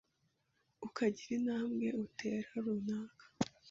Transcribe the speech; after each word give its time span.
ukagira 0.85 1.33
intambwe 1.39 1.87
utera 2.03 2.49
runaka, 2.65 3.25